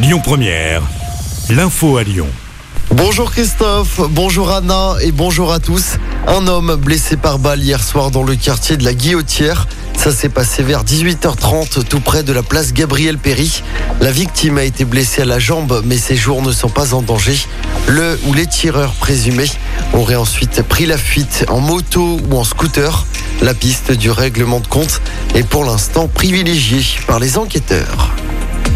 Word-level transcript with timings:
Lyon 0.00 0.20
Première, 0.22 0.82
l'info 1.50 1.96
à 1.96 2.04
Lyon. 2.04 2.28
Bonjour 2.92 3.32
Christophe, 3.32 4.00
bonjour 4.08 4.52
Anna 4.52 4.94
et 5.00 5.10
bonjour 5.10 5.52
à 5.52 5.58
tous. 5.58 5.96
Un 6.28 6.46
homme 6.46 6.76
blessé 6.76 7.16
par 7.16 7.40
balle 7.40 7.60
hier 7.60 7.82
soir 7.82 8.12
dans 8.12 8.22
le 8.22 8.36
quartier 8.36 8.76
de 8.76 8.84
la 8.84 8.94
Guillotière. 8.94 9.66
Ça 9.96 10.12
s'est 10.12 10.28
passé 10.28 10.62
vers 10.62 10.84
18h30 10.84 11.82
tout 11.82 11.98
près 11.98 12.22
de 12.22 12.32
la 12.32 12.44
place 12.44 12.72
Gabriel 12.72 13.18
Péry. 13.18 13.64
La 14.00 14.12
victime 14.12 14.58
a 14.58 14.62
été 14.62 14.84
blessée 14.84 15.22
à 15.22 15.24
la 15.24 15.40
jambe 15.40 15.82
mais 15.84 15.98
ses 15.98 16.14
jours 16.14 16.42
ne 16.42 16.52
sont 16.52 16.70
pas 16.70 16.94
en 16.94 17.02
danger. 17.02 17.36
Le 17.88 18.20
ou 18.28 18.34
les 18.34 18.46
tireurs 18.46 18.94
présumés 18.94 19.50
auraient 19.94 20.14
ensuite 20.14 20.62
pris 20.62 20.86
la 20.86 20.96
fuite 20.96 21.44
en 21.48 21.58
moto 21.58 22.20
ou 22.30 22.36
en 22.38 22.44
scooter. 22.44 23.04
La 23.42 23.52
piste 23.52 23.90
du 23.90 24.12
règlement 24.12 24.60
de 24.60 24.68
compte 24.68 25.02
est 25.34 25.42
pour 25.42 25.64
l'instant 25.64 26.06
privilégiée 26.06 26.84
par 27.08 27.18
les 27.18 27.36
enquêteurs. 27.36 28.14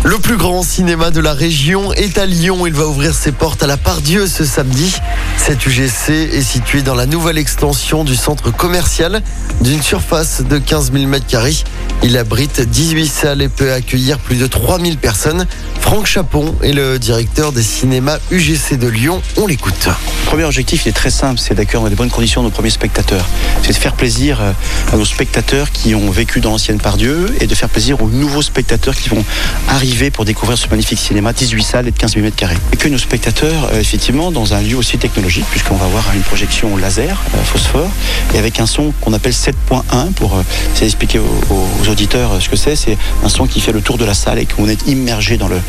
Le 0.04 0.18
plus 0.18 0.36
grand 0.36 0.64
cinéma 0.64 1.12
de 1.12 1.20
la 1.20 1.32
région 1.32 1.92
est 1.92 2.18
à 2.18 2.26
Lyon. 2.26 2.66
Il 2.66 2.72
va 2.72 2.86
ouvrir 2.86 3.14
ses 3.14 3.30
portes 3.30 3.62
à 3.62 3.68
la 3.68 3.76
Pardieu 3.76 4.26
ce 4.26 4.44
samedi. 4.44 4.96
Cet 5.36 5.64
UGC 5.64 6.10
est 6.10 6.42
situé 6.42 6.82
dans 6.82 6.96
la 6.96 7.06
nouvelle 7.06 7.38
extension 7.38 8.02
du 8.02 8.16
centre 8.16 8.50
commercial 8.50 9.22
d'une 9.60 9.80
surface 9.80 10.42
de 10.42 10.58
15 10.58 10.92
000 10.92 11.04
m2. 11.04 11.64
Il 12.02 12.18
abrite 12.18 12.60
18 12.60 13.06
salles 13.06 13.42
et 13.42 13.48
peut 13.48 13.72
accueillir 13.72 14.18
plus 14.18 14.36
de 14.36 14.48
3000 14.48 14.98
personnes. 14.98 15.46
Franck 15.82 16.06
Chapon 16.06 16.54
est 16.62 16.72
le 16.72 16.98
directeur 16.98 17.52
des 17.52 17.62
cinémas 17.62 18.18
UGC 18.30 18.78
de 18.78 18.86
Lyon. 18.86 19.20
On 19.36 19.46
l'écoute. 19.46 19.88
Premier 20.24 20.44
objectif 20.44 20.86
il 20.86 20.88
est 20.88 20.92
très 20.92 21.10
simple, 21.10 21.38
c'est 21.38 21.54
d'accueillir 21.54 21.82
dans 21.82 21.90
de 21.90 21.94
bonnes 21.94 22.08
conditions 22.08 22.42
nos 22.42 22.48
premiers 22.48 22.70
spectateurs. 22.70 23.26
C'est 23.62 23.74
de 23.74 23.76
faire 23.76 23.92
plaisir 23.92 24.40
euh, 24.40 24.52
à 24.90 24.96
nos 24.96 25.04
spectateurs 25.04 25.70
qui 25.70 25.94
ont 25.94 26.10
vécu 26.10 26.40
dans 26.40 26.50
l'ancienne 26.50 26.78
Pardieu 26.78 27.34
et 27.40 27.46
de 27.46 27.54
faire 27.54 27.68
plaisir 27.68 28.00
aux 28.00 28.08
nouveaux 28.08 28.40
spectateurs 28.40 28.94
qui 28.94 29.10
vont 29.10 29.22
arriver 29.68 30.10
pour 30.10 30.24
découvrir 30.24 30.56
ce 30.56 30.66
magnifique 30.68 30.98
cinéma, 30.98 31.34
18 31.34 31.62
salles 31.62 31.88
et 31.88 31.90
de 31.90 31.98
15 31.98 32.14
000 32.14 32.26
m2. 32.26 32.48
Et 32.72 32.76
que 32.78 32.88
nos 32.88 32.96
spectateurs, 32.96 33.68
euh, 33.72 33.80
effectivement, 33.80 34.30
dans 34.30 34.54
un 34.54 34.62
lieu 34.62 34.76
aussi 34.76 34.96
technologique, 34.96 35.44
puisqu'on 35.50 35.76
va 35.76 35.84
avoir 35.84 36.04
une 36.14 36.22
projection 36.22 36.76
laser, 36.78 37.20
euh, 37.34 37.44
phosphore, 37.44 37.90
et 38.34 38.38
avec 38.38 38.60
un 38.60 38.66
son 38.66 38.94
qu'on 39.02 39.12
appelle 39.12 39.34
7.1 39.34 40.12
pour 40.12 40.42
expliquer 40.80 41.18
aux, 41.18 41.24
aux 41.50 41.88
auditeurs 41.88 42.40
ce 42.40 42.48
que 42.48 42.56
c'est. 42.56 42.76
C'est 42.76 42.96
un 43.22 43.28
son 43.28 43.46
qui 43.46 43.60
fait 43.60 43.72
le 43.72 43.82
tour 43.82 43.98
de 43.98 44.04
la 44.04 44.14
salle 44.14 44.38
et 44.38 44.46
qu'on 44.46 44.68
est 44.68 44.86
immergé 44.86 45.36
dans 45.36 45.48
le, 45.48 45.60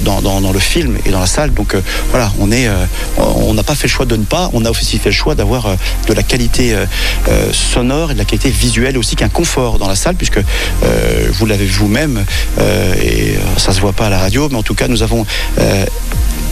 dans, 0.00 0.20
dans, 0.20 0.52
le 0.52 0.58
film 0.58 0.96
et 1.04 1.10
dans 1.10 1.20
la 1.20 1.26
salle. 1.26 1.52
Donc 1.52 1.76
voilà, 2.10 2.32
on 2.38 2.50
est, 2.52 2.68
on 3.18 3.54
n'a 3.54 3.62
pas 3.62 3.74
fait 3.74 3.86
le 3.86 3.92
choix 3.92 4.06
de 4.06 4.16
ne 4.16 4.24
pas, 4.24 4.50
on 4.52 4.64
a 4.64 4.70
aussi 4.70 4.98
fait 4.98 5.10
le 5.10 5.14
choix 5.14 5.34
d'avoir 5.34 5.76
de 6.08 6.12
la 6.12 6.22
qualité 6.22 6.74
sonore 7.52 8.10
et 8.10 8.14
de 8.14 8.18
la 8.18 8.24
qualité 8.24 8.50
visuelle 8.50 8.98
aussi 8.98 9.16
qu'un 9.16 9.28
confort 9.28 9.78
dans 9.78 9.88
la 9.88 9.96
salle, 9.96 10.16
puisque 10.16 10.40
vous 11.32 11.46
l'avez 11.46 11.66
vous-même 11.66 12.24
et 13.02 13.34
ça 13.56 13.72
se 13.72 13.80
voit 13.80 13.92
pas 13.92 14.06
à 14.06 14.10
la 14.10 14.18
radio, 14.18 14.48
mais 14.50 14.56
en 14.56 14.62
tout 14.62 14.74
cas 14.74 14.88
nous 14.88 15.02
avons 15.02 15.26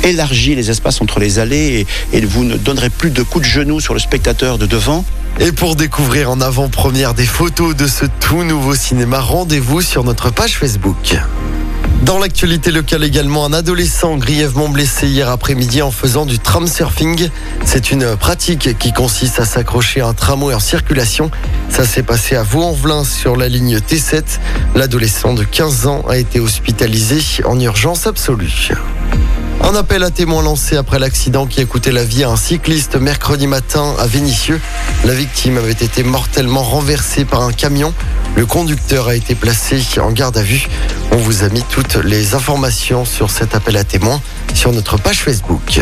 élargi 0.04 0.54
les 0.54 0.70
espaces 0.70 1.00
entre 1.00 1.20
les 1.20 1.38
allées 1.38 1.86
et, 2.12 2.16
et 2.16 2.20
vous 2.24 2.44
ne 2.44 2.56
donnerez 2.56 2.90
plus 2.90 3.10
de 3.10 3.22
coups 3.22 3.44
de 3.44 3.50
genoux 3.50 3.80
sur 3.80 3.94
le 3.94 4.00
spectateur 4.00 4.58
de 4.58 4.66
devant. 4.66 5.04
Et 5.40 5.52
pour 5.52 5.76
découvrir 5.76 6.30
en 6.30 6.40
avant-première 6.40 7.14
des 7.14 7.26
photos 7.26 7.76
de 7.76 7.86
ce 7.86 8.06
tout 8.20 8.42
nouveau 8.42 8.74
cinéma, 8.74 9.20
rendez-vous 9.20 9.82
sur 9.82 10.02
notre 10.02 10.30
page 10.30 10.56
Facebook. 10.56 11.16
Dans 12.08 12.18
l'actualité 12.18 12.70
locale 12.70 13.04
également, 13.04 13.44
un 13.44 13.52
adolescent 13.52 14.16
grièvement 14.16 14.70
blessé 14.70 15.06
hier 15.06 15.28
après-midi 15.28 15.82
en 15.82 15.90
faisant 15.90 16.24
du 16.24 16.38
tram 16.38 16.66
surfing. 16.66 17.28
C'est 17.66 17.90
une 17.90 18.16
pratique 18.16 18.78
qui 18.78 18.94
consiste 18.94 19.38
à 19.40 19.44
s'accrocher 19.44 20.00
à 20.00 20.06
un 20.06 20.14
tramway 20.14 20.54
en 20.54 20.58
circulation. 20.58 21.30
Ça 21.68 21.84
s'est 21.84 22.02
passé 22.02 22.34
à 22.34 22.42
Vaux-en-Velin 22.42 23.04
sur 23.04 23.36
la 23.36 23.50
ligne 23.50 23.76
T7. 23.76 24.22
L'adolescent 24.74 25.34
de 25.34 25.44
15 25.44 25.86
ans 25.86 26.02
a 26.08 26.16
été 26.16 26.40
hospitalisé 26.40 27.20
en 27.44 27.60
urgence 27.60 28.06
absolue. 28.06 28.70
Un 29.62 29.74
appel 29.74 30.02
à 30.02 30.10
témoins 30.10 30.42
lancé 30.42 30.76
après 30.76 30.98
l'accident 30.98 31.46
qui 31.46 31.60
a 31.60 31.64
coûté 31.64 31.90
la 31.90 32.04
vie 32.04 32.24
à 32.24 32.30
un 32.30 32.36
cycliste 32.36 32.96
mercredi 32.96 33.46
matin 33.46 33.94
à 33.98 34.06
Vénissieux. 34.06 34.60
La 35.04 35.14
victime 35.14 35.58
avait 35.58 35.72
été 35.72 36.02
mortellement 36.02 36.62
renversée 36.62 37.24
par 37.24 37.42
un 37.42 37.52
camion. 37.52 37.92
Le 38.36 38.46
conducteur 38.46 39.08
a 39.08 39.14
été 39.14 39.34
placé 39.34 39.82
en 40.00 40.10
garde 40.10 40.38
à 40.38 40.42
vue. 40.42 40.68
On 41.12 41.16
vous 41.16 41.42
a 41.42 41.48
mis 41.48 41.62
toutes 41.70 41.96
les 41.96 42.34
informations 42.34 43.04
sur 43.04 43.30
cet 43.30 43.54
appel 43.54 43.76
à 43.76 43.84
témoins 43.84 44.20
sur 44.54 44.72
notre 44.72 44.96
page 44.96 45.22
Facebook. 45.22 45.80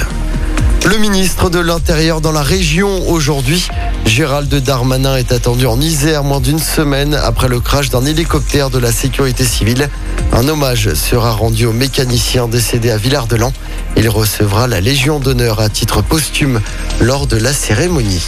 Le 0.86 0.98
ministre 0.98 1.50
de 1.50 1.58
l'Intérieur 1.58 2.20
dans 2.20 2.30
la 2.30 2.42
région 2.42 3.08
aujourd'hui, 3.08 3.66
Gérald 4.04 4.54
Darmanin 4.54 5.16
est 5.16 5.32
attendu 5.32 5.66
en 5.66 5.80
Isère 5.80 6.22
moins 6.22 6.38
d'une 6.38 6.60
semaine 6.60 7.12
après 7.12 7.48
le 7.48 7.58
crash 7.58 7.90
d'un 7.90 8.04
hélicoptère 8.04 8.70
de 8.70 8.78
la 8.78 8.92
sécurité 8.92 9.44
civile. 9.44 9.88
Un 10.32 10.46
hommage 10.46 10.94
sera 10.94 11.32
rendu 11.32 11.66
au 11.66 11.72
mécanicien 11.72 12.46
décédé 12.46 12.90
à 12.90 12.98
Villard-de-Lans. 12.98 13.52
Il 13.96 14.08
recevra 14.08 14.68
la 14.68 14.80
Légion 14.80 15.18
d'honneur 15.18 15.58
à 15.60 15.68
titre 15.68 16.02
posthume 16.02 16.60
lors 17.00 17.26
de 17.26 17.36
la 17.36 17.52
cérémonie. 17.52 18.22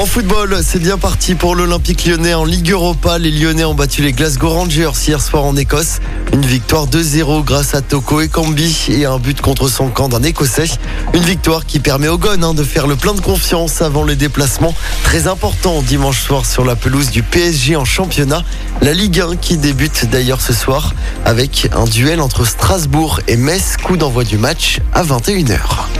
En 0.00 0.06
football, 0.06 0.60
c'est 0.64 0.78
bien 0.78 0.96
parti 0.96 1.34
pour 1.34 1.54
l'Olympique 1.54 2.06
lyonnais 2.06 2.32
en 2.32 2.46
Ligue 2.46 2.70
Europa. 2.70 3.18
Les 3.18 3.30
Lyonnais 3.30 3.64
ont 3.64 3.74
battu 3.74 4.00
les 4.00 4.12
Glasgow 4.12 4.48
Rangers 4.48 4.92
hier 5.06 5.20
soir 5.20 5.44
en 5.44 5.54
Écosse. 5.56 5.98
Une 6.32 6.46
victoire 6.46 6.86
2-0 6.86 7.44
grâce 7.44 7.74
à 7.74 7.82
Toko 7.82 8.22
Ekambi 8.22 8.86
et 8.88 9.04
un 9.04 9.18
but 9.18 9.42
contre 9.42 9.68
son 9.68 9.88
camp 9.88 10.08
d'un 10.08 10.22
Écossais. 10.22 10.70
Une 11.12 11.22
victoire 11.22 11.66
qui 11.66 11.80
permet 11.80 12.08
au 12.08 12.16
Gon 12.16 12.42
hein, 12.42 12.54
de 12.54 12.62
faire 12.62 12.86
le 12.86 12.96
plein 12.96 13.12
de 13.12 13.20
confiance 13.20 13.82
avant 13.82 14.04
les 14.04 14.16
déplacements. 14.16 14.74
Très 15.02 15.26
important 15.26 15.82
dimanche 15.82 16.22
soir 16.22 16.46
sur 16.46 16.64
la 16.64 16.76
pelouse 16.76 17.10
du 17.10 17.22
PSG 17.22 17.76
en 17.76 17.84
championnat. 17.84 18.42
La 18.80 18.94
Ligue 18.94 19.20
1 19.20 19.36
qui 19.36 19.58
débute 19.58 20.08
d'ailleurs 20.08 20.40
ce 20.40 20.54
soir 20.54 20.94
avec 21.26 21.68
un 21.76 21.84
duel 21.84 22.22
entre 22.22 22.46
Strasbourg 22.46 23.20
et 23.28 23.36
Metz. 23.36 23.76
Coup 23.76 23.98
d'envoi 23.98 24.24
du 24.24 24.38
match 24.38 24.80
à 24.94 25.02
21h. 25.02 25.99